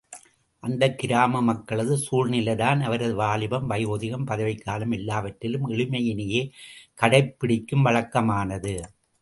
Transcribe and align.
அந்தக் 0.59 0.97
கிராம 0.97 1.41
மக்களது 1.41 1.97
சூழ்நிலைதான், 1.97 2.81
அவரது 2.81 3.15
வாலிபம், 3.15 3.69
வயோதிகம், 3.69 4.25
பதவிக்காலம் 4.25 4.91
எல்லாவற்றிலும் 4.91 5.69
எளிமையினையே 5.69 6.49
கடைப்பிடிக்கும் 7.01 7.85
வழக்கமானது. 7.85 8.81